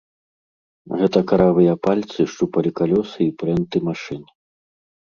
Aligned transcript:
Гэта 1.01 1.19
каравыя 1.31 1.73
пальцы 1.89 2.21
шчупалі 2.33 2.69
калёсы 2.81 3.19
і 3.29 3.33
прэнты 3.45 3.77
машын. 3.93 4.21